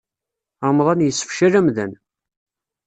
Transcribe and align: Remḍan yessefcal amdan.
Remḍan 0.69 1.03
yessefcal 1.05 1.53
amdan. 1.59 1.93